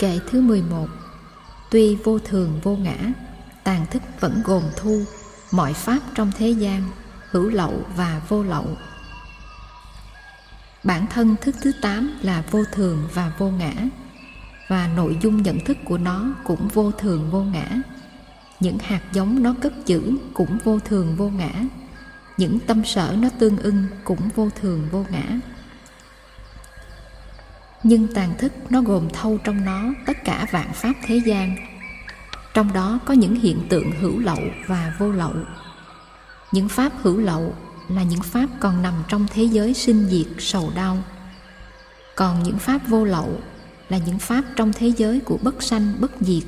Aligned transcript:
Kệ 0.00 0.18
thứ 0.30 0.40
11 0.40 0.86
Tuy 1.70 1.96
vô 1.96 2.18
thường 2.18 2.60
vô 2.62 2.76
ngã, 2.76 2.96
Tàn 3.64 3.86
thức 3.90 4.02
vẫn 4.20 4.42
gồm 4.44 4.62
thu, 4.76 5.02
Mọi 5.52 5.72
pháp 5.72 5.98
trong 6.14 6.32
thế 6.38 6.50
gian, 6.50 6.82
Hữu 7.30 7.48
lậu 7.48 7.82
và 7.96 8.22
vô 8.28 8.42
lậu. 8.42 8.66
Bản 10.84 11.06
thân 11.06 11.36
thức 11.40 11.54
thứ 11.62 11.72
8 11.82 12.18
là 12.22 12.44
vô 12.50 12.64
thường 12.72 13.08
và 13.14 13.32
vô 13.38 13.50
ngã, 13.50 13.72
Và 14.68 14.88
nội 14.96 15.18
dung 15.22 15.42
nhận 15.42 15.64
thức 15.64 15.76
của 15.84 15.98
nó 15.98 16.34
cũng 16.44 16.68
vô 16.68 16.92
thường 16.92 17.30
vô 17.30 17.40
ngã. 17.40 17.68
Những 18.60 18.78
hạt 18.78 19.02
giống 19.12 19.42
nó 19.42 19.54
cất 19.62 19.72
giữ 19.86 20.12
cũng 20.34 20.58
vô 20.64 20.78
thường 20.78 21.16
vô 21.16 21.28
ngã. 21.28 21.52
Những 22.36 22.58
tâm 22.60 22.84
sở 22.84 23.16
nó 23.18 23.28
tương 23.38 23.56
ưng 23.56 23.86
cũng 24.04 24.28
vô 24.34 24.48
thường 24.60 24.88
vô 24.92 25.04
ngã 25.10 25.40
nhưng 27.82 28.14
tàn 28.14 28.34
thức 28.38 28.52
nó 28.70 28.82
gồm 28.82 29.08
thâu 29.12 29.38
trong 29.44 29.64
nó 29.64 29.84
tất 30.06 30.24
cả 30.24 30.46
vạn 30.50 30.72
pháp 30.72 30.92
thế 31.06 31.20
gian. 31.26 31.56
Trong 32.54 32.72
đó 32.72 32.98
có 33.04 33.14
những 33.14 33.34
hiện 33.34 33.66
tượng 33.68 33.92
hữu 34.00 34.18
lậu 34.18 34.40
và 34.66 34.94
vô 34.98 35.12
lậu. 35.12 35.32
Những 36.52 36.68
pháp 36.68 36.92
hữu 37.02 37.16
lậu 37.16 37.54
là 37.88 38.02
những 38.02 38.22
pháp 38.22 38.46
còn 38.60 38.82
nằm 38.82 38.94
trong 39.08 39.26
thế 39.32 39.42
giới 39.42 39.74
sinh 39.74 40.08
diệt, 40.08 40.26
sầu 40.38 40.72
đau. 40.74 40.98
Còn 42.14 42.42
những 42.42 42.58
pháp 42.58 42.88
vô 42.88 43.04
lậu 43.04 43.40
là 43.88 43.98
những 44.06 44.18
pháp 44.18 44.44
trong 44.56 44.72
thế 44.72 44.92
giới 44.96 45.20
của 45.20 45.38
bất 45.42 45.62
sanh, 45.62 45.92
bất 46.00 46.10
diệt, 46.20 46.42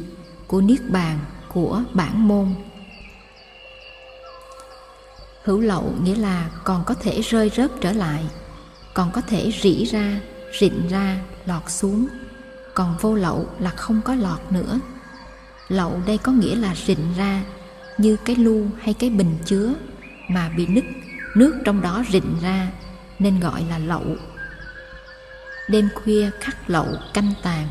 của 0.47 0.61
niết 0.61 0.91
bàn, 0.91 1.19
của 1.49 1.83
bản 1.93 2.29
môn. 2.29 2.55
Hữu 5.45 5.61
lậu 5.61 5.95
nghĩa 6.03 6.17
là 6.17 6.51
còn 6.65 6.85
có 6.85 6.95
thể 6.95 7.21
rơi 7.21 7.51
rớt 7.57 7.71
trở 7.81 7.93
lại, 7.93 8.25
còn 8.95 9.11
có 9.13 9.21
thể 9.21 9.53
rỉ 9.63 9.85
ra 9.85 10.21
rịn 10.61 10.89
ra, 10.89 11.17
lọt 11.47 11.71
xuống. 11.71 12.09
Còn 12.75 12.97
vô 13.01 13.15
lậu 13.15 13.49
là 13.59 13.71
không 13.71 14.01
có 14.05 14.15
lọt 14.15 14.41
nữa. 14.51 14.81
Lậu 15.69 16.03
đây 16.07 16.19
có 16.19 16.33
nghĩa 16.33 16.55
là 16.55 16.75
rịn 16.75 16.99
ra, 17.17 17.43
như 17.99 18.17
cái 18.25 18.37
lu 18.37 18.67
hay 18.81 18.95
cái 18.95 19.11
bình 19.11 19.39
chứa 19.45 19.75
mà 20.29 20.49
bị 20.57 20.67
nứt, 20.67 20.85
nước 21.35 21.55
trong 21.65 21.81
đó 21.81 22.05
rịn 22.11 22.41
ra, 22.43 22.69
nên 23.19 23.41
gọi 23.41 23.65
là 23.69 23.79
lậu. 23.79 24.17
Đêm 25.69 25.89
khuya 25.95 26.31
khắc 26.41 26.71
lậu 26.71 26.89
canh 27.15 27.33
tàn. 27.43 27.69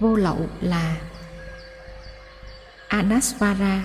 Vô 0.00 0.16
lậu 0.16 0.48
là 0.60 0.96
anasvara 2.88 3.84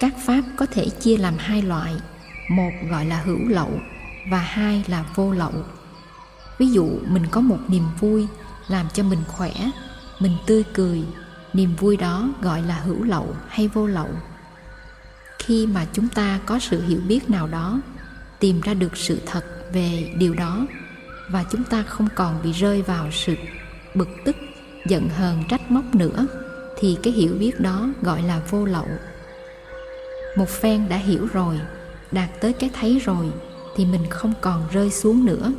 các 0.00 0.14
pháp 0.26 0.42
có 0.56 0.66
thể 0.66 0.88
chia 1.00 1.16
làm 1.16 1.38
hai 1.38 1.62
loại, 1.62 1.94
một 2.48 2.70
gọi 2.90 3.04
là 3.04 3.20
hữu 3.20 3.48
lậu 3.48 3.80
và 4.30 4.38
hai 4.38 4.84
là 4.86 5.04
vô 5.14 5.32
lậu. 5.32 5.52
Ví 6.58 6.70
dụ, 6.70 6.90
mình 7.08 7.26
có 7.30 7.40
một 7.40 7.58
niềm 7.68 7.84
vui 8.00 8.26
làm 8.68 8.86
cho 8.94 9.02
mình 9.02 9.22
khỏe, 9.28 9.52
mình 10.18 10.36
tươi 10.46 10.64
cười, 10.74 11.02
niềm 11.52 11.76
vui 11.76 11.96
đó 11.96 12.28
gọi 12.42 12.62
là 12.62 12.74
hữu 12.74 13.04
lậu 13.04 13.36
hay 13.48 13.68
vô 13.68 13.86
lậu. 13.86 14.08
Khi 15.38 15.66
mà 15.66 15.86
chúng 15.92 16.08
ta 16.08 16.40
có 16.46 16.58
sự 16.58 16.82
hiểu 16.82 17.00
biết 17.08 17.30
nào 17.30 17.46
đó, 17.46 17.80
tìm 18.38 18.60
ra 18.60 18.74
được 18.74 18.96
sự 18.96 19.20
thật 19.26 19.44
về 19.72 20.14
điều 20.18 20.34
đó 20.34 20.66
và 21.30 21.44
chúng 21.50 21.64
ta 21.64 21.82
không 21.82 22.08
còn 22.14 22.42
bị 22.42 22.52
rơi 22.52 22.82
vào 22.82 23.10
sự 23.12 23.34
bực 23.94 24.08
tức, 24.24 24.36
giận 24.86 25.08
hờn, 25.08 25.44
trách 25.48 25.70
móc 25.70 25.94
nữa, 25.94 26.26
thì 26.78 26.98
cái 27.02 27.12
hiểu 27.12 27.34
biết 27.34 27.60
đó 27.60 27.88
gọi 28.02 28.22
là 28.22 28.40
vô 28.50 28.64
lậu. 28.64 28.86
Một 30.36 30.48
phen 30.48 30.88
đã 30.88 30.96
hiểu 30.96 31.28
rồi, 31.32 31.60
đạt 32.12 32.28
tới 32.40 32.52
cái 32.52 32.70
thấy 32.80 32.98
rồi 32.98 33.26
thì 33.76 33.84
mình 33.84 34.06
không 34.10 34.32
còn 34.40 34.68
rơi 34.72 34.90
xuống 34.90 35.24
nữa. 35.24 35.52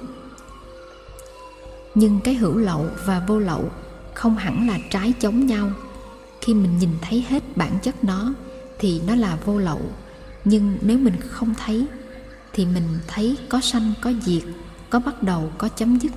Nhưng 1.95 2.19
cái 2.23 2.33
hữu 2.33 2.57
lậu 2.57 2.85
và 3.05 3.21
vô 3.27 3.39
lậu 3.39 3.69
không 4.13 4.35
hẳn 4.35 4.67
là 4.67 4.79
trái 4.89 5.13
chống 5.19 5.45
nhau. 5.45 5.69
Khi 6.41 6.53
mình 6.53 6.77
nhìn 6.77 6.89
thấy 7.01 7.25
hết 7.29 7.43
bản 7.57 7.79
chất 7.83 8.03
nó 8.03 8.33
thì 8.79 9.01
nó 9.07 9.15
là 9.15 9.37
vô 9.45 9.57
lậu. 9.57 9.81
Nhưng 10.45 10.77
nếu 10.81 10.97
mình 10.97 11.15
không 11.29 11.53
thấy 11.65 11.85
thì 12.53 12.65
mình 12.65 12.99
thấy 13.07 13.37
có 13.49 13.61
sanh, 13.61 13.93
có 14.01 14.11
diệt, 14.21 14.43
có 14.89 14.99
bắt 14.99 15.23
đầu, 15.23 15.51
có 15.57 15.69
chấm 15.69 15.99
dứt, 15.99 16.11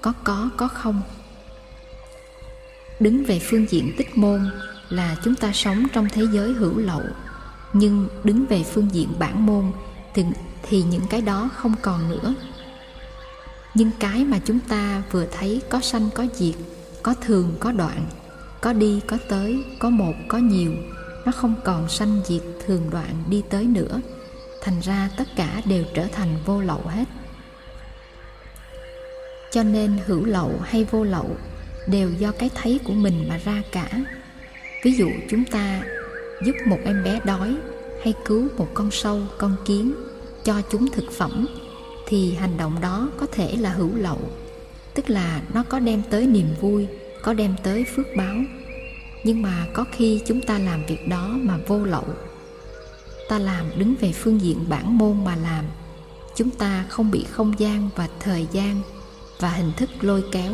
có 0.00 0.12
có 0.24 0.50
có 0.56 0.68
không. 0.68 1.02
Đứng 3.00 3.24
về 3.24 3.40
phương 3.42 3.66
diện 3.70 3.92
tích 3.98 4.18
môn 4.18 4.50
là 4.88 5.16
chúng 5.24 5.34
ta 5.34 5.52
sống 5.52 5.86
trong 5.92 6.08
thế 6.12 6.22
giới 6.32 6.52
hữu 6.52 6.78
lậu. 6.78 7.02
Nhưng 7.72 8.08
đứng 8.24 8.46
về 8.46 8.62
phương 8.62 8.88
diện 8.92 9.08
bản 9.18 9.46
môn 9.46 9.72
thì 10.16 10.24
thì 10.62 10.82
những 10.82 11.06
cái 11.10 11.20
đó 11.22 11.50
không 11.54 11.74
còn 11.82 12.10
nữa. 12.10 12.34
Nhưng 13.74 13.90
cái 14.00 14.24
mà 14.24 14.38
chúng 14.44 14.58
ta 14.60 15.02
vừa 15.10 15.26
thấy 15.26 15.62
có 15.68 15.80
sanh, 15.80 16.08
có 16.14 16.26
diệt, 16.34 16.54
có 17.02 17.14
thường, 17.14 17.56
có 17.60 17.72
đoạn, 17.72 18.06
có 18.60 18.72
đi, 18.72 19.00
có 19.06 19.18
tới, 19.28 19.64
có 19.78 19.90
một, 19.90 20.12
có 20.28 20.38
nhiều, 20.38 20.72
nó 21.24 21.32
không 21.32 21.54
còn 21.64 21.88
sanh, 21.88 22.20
diệt, 22.26 22.42
thường, 22.66 22.90
đoạn 22.90 23.24
đi 23.28 23.42
tới 23.50 23.64
nữa. 23.64 24.00
Thành 24.62 24.80
ra 24.80 25.10
tất 25.16 25.24
cả 25.36 25.60
đều 25.64 25.84
trở 25.94 26.06
thành 26.12 26.38
vô 26.44 26.60
lậu 26.60 26.82
hết. 26.86 27.04
Cho 29.52 29.62
nên 29.62 29.98
hữu 30.06 30.24
lậu 30.24 30.52
hay 30.64 30.84
vô 30.84 31.04
lậu 31.04 31.36
đều 31.86 32.10
do 32.18 32.32
cái 32.32 32.50
thấy 32.54 32.80
của 32.84 32.92
mình 32.92 33.28
mà 33.28 33.38
ra 33.44 33.62
cả. 33.72 33.88
Ví 34.84 34.92
dụ 34.92 35.08
chúng 35.30 35.44
ta 35.44 35.82
giúp 36.46 36.54
một 36.66 36.78
em 36.84 37.04
bé 37.04 37.20
đói 37.24 37.56
hay 38.06 38.14
cứu 38.24 38.48
một 38.56 38.68
con 38.74 38.90
sâu, 38.90 39.20
con 39.38 39.56
kiến 39.64 39.94
cho 40.44 40.62
chúng 40.70 40.90
thực 40.90 41.12
phẩm, 41.12 41.46
thì 42.06 42.34
hành 42.34 42.56
động 42.56 42.80
đó 42.80 43.08
có 43.16 43.26
thể 43.32 43.56
là 43.56 43.70
hữu 43.70 43.94
lậu, 43.94 44.18
tức 44.94 45.10
là 45.10 45.42
nó 45.54 45.62
có 45.62 45.78
đem 45.78 46.02
tới 46.10 46.26
niềm 46.26 46.46
vui, 46.60 46.86
có 47.22 47.32
đem 47.32 47.54
tới 47.62 47.84
phước 47.84 48.06
báo. 48.16 48.36
Nhưng 49.24 49.42
mà 49.42 49.66
có 49.72 49.84
khi 49.92 50.20
chúng 50.26 50.40
ta 50.40 50.58
làm 50.58 50.86
việc 50.86 51.08
đó 51.08 51.28
mà 51.42 51.58
vô 51.66 51.84
lậu. 51.84 52.04
Ta 53.28 53.38
làm 53.38 53.66
đứng 53.76 53.94
về 54.00 54.12
phương 54.12 54.40
diện 54.40 54.64
bản 54.68 54.98
môn 54.98 55.24
mà 55.24 55.36
làm, 55.36 55.64
chúng 56.36 56.50
ta 56.50 56.84
không 56.88 57.10
bị 57.10 57.24
không 57.30 57.54
gian 57.58 57.88
và 57.96 58.08
thời 58.20 58.46
gian 58.52 58.80
và 59.40 59.50
hình 59.50 59.72
thức 59.76 59.90
lôi 60.00 60.24
kéo, 60.32 60.52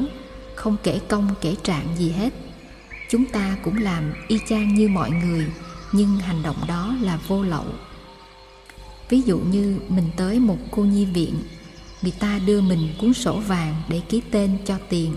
không 0.54 0.76
kể 0.82 1.00
công 1.08 1.28
kể 1.40 1.54
trạng 1.62 1.86
gì 1.98 2.10
hết. 2.10 2.32
Chúng 3.10 3.24
ta 3.24 3.56
cũng 3.62 3.82
làm 3.82 4.12
y 4.28 4.38
chang 4.48 4.74
như 4.74 4.88
mọi 4.88 5.10
người 5.10 5.46
nhưng 5.92 6.18
hành 6.18 6.42
động 6.42 6.56
đó 6.68 6.94
là 7.00 7.18
vô 7.28 7.42
lậu. 7.42 7.66
Ví 9.08 9.22
dụ 9.22 9.38
như 9.38 9.78
mình 9.88 10.10
tới 10.16 10.38
một 10.38 10.58
cô 10.70 10.82
nhi 10.82 11.04
viện, 11.04 11.34
người 12.02 12.12
ta 12.18 12.38
đưa 12.46 12.60
mình 12.60 12.94
cuốn 13.00 13.14
sổ 13.14 13.36
vàng 13.36 13.82
để 13.88 14.00
ký 14.08 14.22
tên 14.30 14.58
cho 14.66 14.78
tiền. 14.88 15.16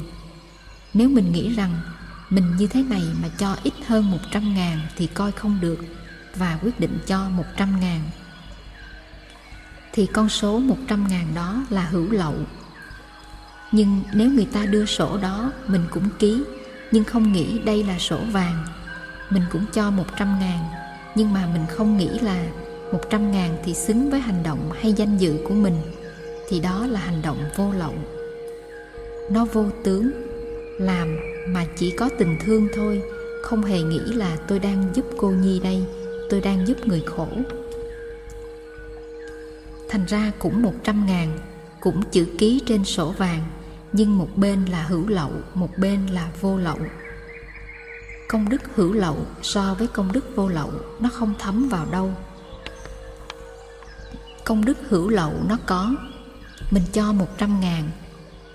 Nếu 0.93 1.09
mình 1.09 1.31
nghĩ 1.31 1.49
rằng 1.49 1.79
mình 2.29 2.57
như 2.57 2.67
thế 2.67 2.83
này 2.83 3.03
mà 3.21 3.27
cho 3.37 3.57
ít 3.63 3.73
hơn 3.87 4.11
một 4.11 4.19
trăm 4.31 4.53
ngàn 4.53 4.79
thì 4.97 5.07
coi 5.07 5.31
không 5.31 5.57
được 5.61 5.85
và 6.35 6.59
quyết 6.61 6.79
định 6.79 6.99
cho 7.07 7.29
một 7.29 7.45
trăm 7.57 7.79
ngàn. 7.79 8.01
Thì 9.93 10.05
con 10.05 10.29
số 10.29 10.59
một 10.59 10.77
trăm 10.87 11.07
ngàn 11.07 11.27
đó 11.35 11.65
là 11.69 11.85
hữu 11.85 12.11
lậu. 12.11 12.35
Nhưng 13.71 14.03
nếu 14.13 14.31
người 14.31 14.45
ta 14.45 14.65
đưa 14.65 14.85
sổ 14.85 15.17
đó, 15.17 15.51
mình 15.67 15.85
cũng 15.91 16.09
ký, 16.19 16.43
nhưng 16.91 17.03
không 17.03 17.31
nghĩ 17.31 17.59
đây 17.59 17.83
là 17.83 17.99
sổ 17.99 18.19
vàng 18.31 18.65
mình 19.35 19.43
cũng 19.51 19.65
cho 19.73 19.91
một 19.91 20.05
trăm 20.17 20.39
ngàn, 20.39 20.59
nhưng 21.15 21.33
mà 21.33 21.47
mình 21.53 21.65
không 21.69 21.97
nghĩ 21.97 22.09
là 22.09 22.45
một 22.91 23.09
trăm 23.09 23.31
ngàn 23.31 23.57
thì 23.63 23.73
xứng 23.73 24.09
với 24.09 24.19
hành 24.19 24.43
động 24.43 24.71
hay 24.81 24.93
danh 24.93 25.17
dự 25.17 25.37
của 25.47 25.53
mình, 25.53 25.75
thì 26.49 26.59
đó 26.59 26.87
là 26.87 26.99
hành 26.99 27.21
động 27.21 27.37
vô 27.55 27.71
lậu. 27.71 27.93
Nó 29.31 29.45
vô 29.45 29.65
tướng, 29.83 30.11
làm 30.79 31.17
mà 31.47 31.65
chỉ 31.77 31.91
có 31.91 32.09
tình 32.19 32.37
thương 32.45 32.67
thôi, 32.75 33.01
không 33.43 33.63
hề 33.63 33.81
nghĩ 33.81 33.99
là 33.99 34.37
tôi 34.47 34.59
đang 34.59 34.85
giúp 34.93 35.05
cô 35.17 35.29
nhi 35.29 35.59
đây, 35.59 35.83
tôi 36.29 36.41
đang 36.41 36.67
giúp 36.67 36.87
người 36.87 37.03
khổ. 37.05 37.27
Thành 39.89 40.05
ra 40.05 40.31
cũng 40.39 40.61
một 40.61 40.73
trăm 40.83 41.05
ngàn, 41.05 41.37
cũng 41.79 42.01
chữ 42.11 42.27
ký 42.37 42.61
trên 42.65 42.85
sổ 42.85 43.13
vàng, 43.17 43.41
nhưng 43.93 44.17
một 44.17 44.29
bên 44.35 44.65
là 44.65 44.83
hữu 44.83 45.07
lậu, 45.07 45.31
một 45.53 45.77
bên 45.77 46.07
là 46.07 46.31
vô 46.41 46.57
lậu 46.57 46.77
công 48.27 48.49
đức 48.49 48.61
hữu 48.75 48.93
lậu 48.93 49.17
so 49.41 49.75
với 49.79 49.87
công 49.87 50.11
đức 50.11 50.35
vô 50.35 50.47
lậu, 50.47 50.71
nó 50.99 51.09
không 51.13 51.33
thấm 51.39 51.69
vào 51.69 51.85
đâu. 51.91 52.11
Công 54.43 54.65
đức 54.65 54.77
hữu 54.89 55.09
lậu 55.09 55.33
nó 55.49 55.57
có. 55.65 55.95
Mình 56.71 56.83
cho 56.93 57.13
một 57.13 57.37
trăm 57.37 57.59
ngàn, 57.59 57.83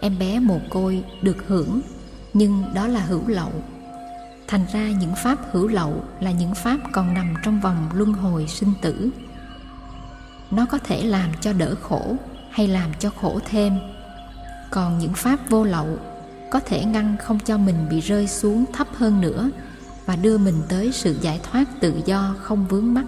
em 0.00 0.19
bé 0.19 0.38
mồ 0.38 0.61
côi 0.70 1.05
được 1.22 1.37
hưởng, 1.46 1.81
nhưng 2.32 2.64
đó 2.75 2.87
là 2.87 3.00
hữu 3.00 3.28
lậu. 3.28 3.52
Thành 4.46 4.67
ra 4.72 4.90
những 4.90 5.14
pháp 5.22 5.38
hữu 5.52 5.69
lậu 5.69 6.05
là 6.20 6.31
những 6.31 6.55
pháp 6.55 6.76
còn 6.93 7.14
nằm 7.14 7.34
trong 7.44 7.61
vòng 7.61 7.88
luân 7.94 8.12
hồi 8.12 8.46
sinh 8.49 8.72
tử. 8.82 9.11
Nó 10.50 10.67
có 10.67 10.78
thể 10.78 11.05
làm 11.05 11.31
cho 11.40 11.52
đỡ 11.52 11.75
khổ 11.82 12.17
hay 12.50 12.69
làm 12.69 12.90
cho 12.99 13.11
khổ 13.20 13.40
thêm. 13.44 13.78
Còn 14.70 14.99
những 14.99 15.12
pháp 15.14 15.50
vô 15.50 15.64
lậu 15.64 15.99
có 16.50 16.61
thể 16.61 16.85
ngăn 16.85 17.17
không 17.23 17.38
cho 17.44 17.58
mình 17.58 17.76
bị 17.91 18.00
rơi 18.00 18.29
xuống 18.29 18.64
thấp 18.73 18.88
hơn 18.94 19.20
nữa 19.20 19.50
và 20.06 20.17
đưa 20.17 20.38
mình 20.38 20.62
tới 20.69 20.93
sự 20.93 21.17
giải 21.20 21.41
thoát 21.43 21.64
tự 21.81 21.94
do 22.05 22.35
không 22.43 22.67
vướng 22.69 22.94
mắc. 22.94 23.05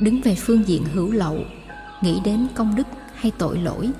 Đứng 0.00 0.20
về 0.20 0.34
phương 0.34 0.68
diện 0.68 0.84
hữu 0.94 1.12
lậu, 1.12 1.38
nghĩ 2.02 2.20
đến 2.24 2.46
công 2.54 2.74
đức 2.76 2.86
hay 3.14 3.32
tội 3.38 3.58
lỗi, 3.58 3.90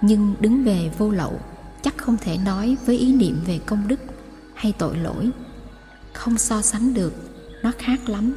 nhưng 0.00 0.34
đứng 0.40 0.64
về 0.64 0.90
vô 0.98 1.10
lậu 1.10 1.40
chắc 1.82 1.98
không 1.98 2.16
thể 2.16 2.38
nói 2.44 2.76
với 2.86 2.98
ý 2.98 3.12
niệm 3.12 3.36
về 3.46 3.58
công 3.66 3.88
đức 3.88 4.00
hay 4.54 4.72
tội 4.78 4.96
lỗi. 4.96 5.30
Không 6.12 6.38
so 6.38 6.62
sánh 6.62 6.94
được, 6.94 7.12
nó 7.62 7.72
khác 7.78 8.08
lắm. 8.08 8.34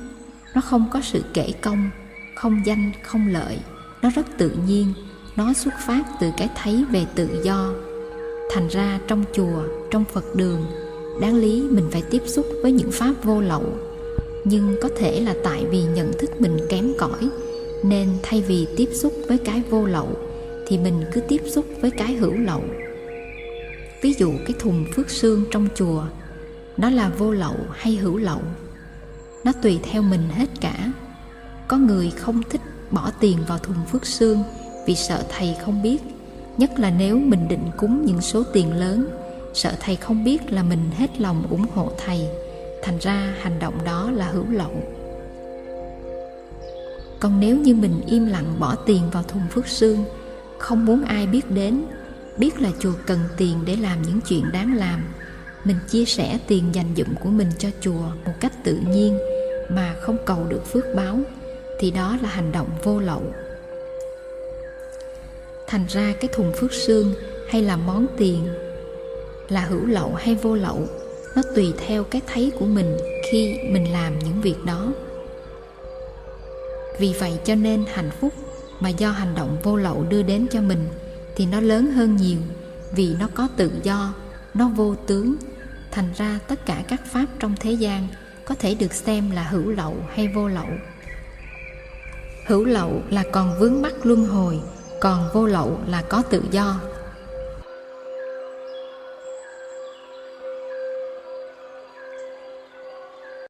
Nó 0.56 0.62
không 0.62 0.90
có 0.92 1.02
sự 1.02 1.24
kể 1.34 1.52
công, 1.62 1.90
không 2.36 2.66
danh, 2.66 2.92
không 3.04 3.28
lợi. 3.28 3.60
Nó 4.02 4.10
rất 4.10 4.26
tự 4.38 4.50
nhiên, 4.68 4.94
nó 5.36 5.54
xuất 5.54 5.74
phát 5.80 6.04
từ 6.20 6.32
cái 6.38 6.50
thấy 6.56 6.86
về 6.92 7.06
tự 7.16 7.42
do 7.44 7.74
thành 8.54 8.68
ra 8.68 9.00
trong 9.08 9.24
chùa, 9.34 9.64
trong 9.92 10.04
phật 10.14 10.36
đường, 10.36 10.66
đáng 11.22 11.36
lý 11.36 11.64
mình 11.70 11.88
phải 11.92 12.04
tiếp 12.10 12.22
xúc 12.26 12.46
với 12.62 12.72
những 12.72 12.92
pháp 12.92 13.14
vô 13.24 13.42
lậu. 13.42 13.64
Nhưng 14.44 14.76
có 14.82 14.90
thể 14.98 15.22
là 15.22 15.36
tại 15.44 15.66
vì 15.66 15.84
nhận 15.84 16.12
thức 16.20 16.42
mình 16.42 16.58
kém 16.70 16.94
cỏi, 16.98 17.30
nên 17.84 18.10
thay 18.24 18.42
vì 18.42 18.68
tiếp 18.78 18.90
xúc 18.94 19.14
với 19.28 19.38
cái 19.38 19.62
vô 19.70 19.86
lậu, 19.86 20.08
thì 20.68 20.78
mình 20.78 21.04
cứ 21.14 21.22
tiếp 21.22 21.42
xúc 21.46 21.66
với 21.82 21.92
cái 21.92 22.14
hữu 22.14 22.34
lậu. 22.34 22.62
Ví 24.02 24.14
dụ 24.14 24.32
cái 24.46 24.54
thùng 24.60 24.86
phước 24.96 25.10
sương 25.10 25.46
trong 25.52 25.68
chùa, 25.76 26.04
nó 26.78 26.90
là 26.90 27.12
vô 27.18 27.32
lậu 27.32 27.56
hay 27.72 27.96
hữu 27.96 28.18
lậu? 28.18 28.42
Nó 29.44 29.52
tùy 29.62 29.80
theo 29.84 30.02
mình 30.02 30.30
hết 30.30 30.50
cả. 30.62 30.92
Có 31.68 31.78
người 31.78 32.12
không 32.18 32.42
thích 32.50 32.62
bỏ 32.92 33.12
tiền 33.20 33.38
vào 33.48 33.58
thùng 33.58 33.86
phước 33.92 34.06
sương 34.06 34.44
vì 34.88 34.96
sợ 34.96 35.24
thầy 35.30 35.56
không 35.66 35.84
biết 35.84 35.98
nhất 36.58 36.80
là 36.80 36.90
nếu 36.90 37.20
mình 37.20 37.48
định 37.48 37.70
cúng 37.78 38.06
những 38.06 38.22
số 38.22 38.44
tiền 38.54 38.74
lớn, 38.74 39.08
sợ 39.54 39.74
thầy 39.80 39.96
không 39.96 40.24
biết 40.24 40.52
là 40.52 40.64
mình 40.64 40.90
hết 40.98 41.22
lòng 41.22 41.44
ủng 41.50 41.66
hộ 41.74 41.92
thầy. 42.06 42.28
Thành 42.84 42.98
ra 42.98 43.34
hành 43.42 43.60
động 43.60 43.74
đó 43.86 44.12
là 44.12 44.26
hữu 44.26 44.46
lậu. 44.50 44.72
Còn 47.20 47.40
nếu 47.40 47.58
như 47.58 47.76
mình 47.76 48.02
im 48.08 48.26
lặng 48.26 48.56
bỏ 48.60 48.76
tiền 48.86 49.02
vào 49.12 49.24
thùng 49.24 49.48
phước 49.52 49.68
sương, 49.68 50.04
không 50.58 50.86
muốn 50.86 51.04
ai 51.04 51.28
biết 51.28 51.52
đến, 51.52 51.86
biết 52.38 52.62
là 52.62 52.70
chùa 52.80 52.94
cần 53.06 53.20
tiền 53.38 53.58
để 53.66 53.76
làm 53.76 54.02
những 54.02 54.20
chuyện 54.22 54.44
đáng 54.54 54.76
làm, 54.76 55.04
mình 55.64 55.78
chia 55.90 56.06
sẻ 56.06 56.40
tiền 56.48 56.64
dành 56.74 56.94
dụm 56.98 57.08
của 57.24 57.30
mình 57.30 57.50
cho 57.58 57.70
chùa 57.82 58.04
một 58.26 58.34
cách 58.40 58.64
tự 58.64 58.80
nhiên 58.90 59.18
mà 59.70 59.96
không 60.02 60.18
cầu 60.26 60.46
được 60.50 60.66
phước 60.66 60.84
báo, 60.96 61.20
thì 61.80 61.92
đó 61.92 62.18
là 62.22 62.30
hành 62.30 62.52
động 62.52 62.70
vô 62.84 63.00
lậu 63.00 63.22
thành 65.74 65.86
ra 65.90 66.14
cái 66.20 66.30
thùng 66.34 66.54
phước 66.54 66.74
sương 66.74 67.14
hay 67.50 67.62
là 67.62 67.78
món 67.78 68.08
tiền, 68.18 68.48
là 69.50 69.62
hữu 69.62 69.86
lậu 69.86 70.16
hay 70.16 70.36
vô 70.36 70.56
lậu, 70.56 70.88
nó 71.36 71.42
tùy 71.56 71.74
theo 71.78 72.04
cái 72.04 72.22
thấy 72.28 72.52
của 72.60 72.66
mình 72.66 72.98
khi 73.32 73.58
mình 73.72 73.92
làm 73.92 74.20
những 74.20 74.42
việc 74.42 74.56
đó. 74.66 74.94
Vì 77.00 77.14
vậy 77.20 77.40
cho 77.46 77.56
nên 77.56 77.86
hạnh 77.94 78.10
phúc 78.20 78.34
mà 78.80 78.90
do 78.90 79.12
hành 79.12 79.36
động 79.36 79.58
vô 79.64 79.76
lậu 79.76 80.06
đưa 80.10 80.24
đến 80.24 80.48
cho 80.52 80.62
mình 80.62 80.88
thì 81.36 81.46
nó 81.46 81.60
lớn 81.60 81.92
hơn 81.92 82.16
nhiều, 82.16 82.40
vì 82.96 83.16
nó 83.20 83.30
có 83.34 83.48
tự 83.58 83.72
do, 83.84 84.14
nó 84.54 84.70
vô 84.70 84.96
tướng. 85.08 85.36
Thành 85.92 86.10
ra 86.18 86.40
tất 86.48 86.66
cả 86.66 86.84
các 86.88 87.02
pháp 87.06 87.26
trong 87.40 87.56
thế 87.60 87.72
gian 87.72 88.08
có 88.46 88.56
thể 88.56 88.76
được 88.76 88.94
xem 88.94 89.32
là 89.32 89.44
hữu 89.44 89.72
lậu 89.72 89.96
hay 90.14 90.28
vô 90.28 90.48
lậu. 90.48 90.70
Hữu 92.48 92.66
lậu 92.66 93.02
là 93.10 93.24
còn 93.32 93.60
vướng 93.60 93.82
mắc 93.82 93.94
luân 94.04 94.26
hồi 94.26 94.60
còn 95.04 95.30
vô 95.34 95.46
lậu 95.46 95.80
là 95.88 96.02
có 96.02 96.24
tự 96.30 96.44
do. 96.52 96.76